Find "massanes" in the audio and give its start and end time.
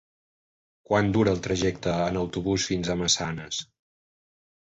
3.03-3.63